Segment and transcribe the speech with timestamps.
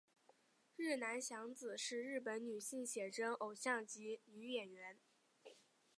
[0.75, 4.97] 日南响子是日本女性写真偶像及女演员。